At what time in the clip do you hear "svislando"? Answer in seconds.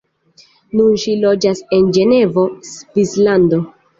2.71-3.63